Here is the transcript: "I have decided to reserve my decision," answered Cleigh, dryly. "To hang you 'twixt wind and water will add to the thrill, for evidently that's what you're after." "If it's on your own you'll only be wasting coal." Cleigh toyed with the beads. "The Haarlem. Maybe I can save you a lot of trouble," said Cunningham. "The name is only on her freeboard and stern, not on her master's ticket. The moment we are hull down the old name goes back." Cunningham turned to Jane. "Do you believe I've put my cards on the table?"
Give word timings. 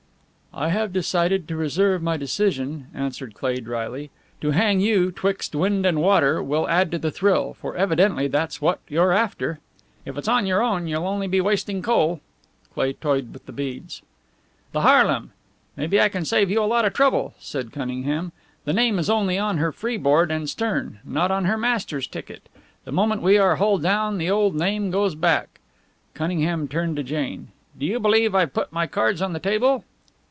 "I 0.53 0.67
have 0.67 0.91
decided 0.91 1.47
to 1.47 1.55
reserve 1.55 2.03
my 2.03 2.17
decision," 2.17 2.87
answered 2.93 3.33
Cleigh, 3.33 3.61
dryly. 3.61 4.11
"To 4.41 4.51
hang 4.51 4.81
you 4.81 5.09
'twixt 5.09 5.55
wind 5.55 5.85
and 5.85 6.01
water 6.01 6.43
will 6.43 6.67
add 6.67 6.91
to 6.91 6.99
the 6.99 7.09
thrill, 7.09 7.53
for 7.53 7.77
evidently 7.77 8.27
that's 8.27 8.61
what 8.61 8.81
you're 8.89 9.13
after." 9.13 9.59
"If 10.05 10.17
it's 10.17 10.27
on 10.27 10.45
your 10.45 10.61
own 10.61 10.87
you'll 10.87 11.07
only 11.07 11.27
be 11.29 11.39
wasting 11.39 11.81
coal." 11.81 12.19
Cleigh 12.73 12.91
toyed 12.91 13.31
with 13.31 13.45
the 13.45 13.53
beads. 13.53 14.01
"The 14.73 14.81
Haarlem. 14.81 15.31
Maybe 15.77 16.01
I 16.01 16.09
can 16.09 16.25
save 16.25 16.51
you 16.51 16.61
a 16.61 16.65
lot 16.67 16.83
of 16.83 16.91
trouble," 16.91 17.33
said 17.39 17.71
Cunningham. 17.71 18.33
"The 18.65 18.73
name 18.73 18.99
is 18.99 19.09
only 19.09 19.39
on 19.39 19.57
her 19.57 19.71
freeboard 19.71 20.31
and 20.31 20.49
stern, 20.49 20.99
not 21.05 21.31
on 21.31 21.45
her 21.45 21.57
master's 21.57 22.07
ticket. 22.07 22.49
The 22.83 22.91
moment 22.91 23.21
we 23.21 23.37
are 23.37 23.55
hull 23.55 23.77
down 23.77 24.17
the 24.17 24.29
old 24.29 24.55
name 24.55 24.91
goes 24.91 25.15
back." 25.15 25.61
Cunningham 26.13 26.67
turned 26.67 26.97
to 26.97 27.03
Jane. 27.03 27.53
"Do 27.79 27.85
you 27.85 28.01
believe 28.01 28.35
I've 28.35 28.53
put 28.53 28.73
my 28.73 28.85
cards 28.85 29.21
on 29.21 29.31
the 29.31 29.39
table?" 29.39 29.85